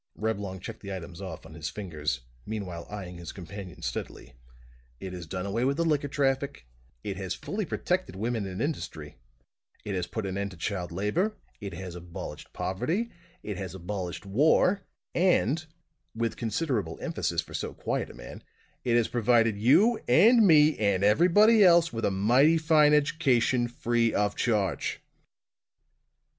[0.15, 4.33] Reblong checked the items off on his fingers, meanwhile eying his companion steadily:
[4.99, 6.65] "It has done away with the liquor traffic;
[7.03, 9.17] it has fully protected women in industry;
[9.85, 13.11] it has put an end to child labor; it has abolished poverty;
[13.43, 14.81] it has abolished war;
[15.13, 15.67] and"
[16.15, 18.43] with considerable emphasis for so quiet a man
[18.83, 24.15] "it has provided you and me and everybody else with a mighty fine education, free
[24.15, 24.99] of charge!"